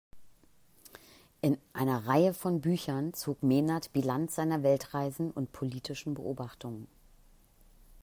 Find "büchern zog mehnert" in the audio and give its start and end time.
2.59-3.93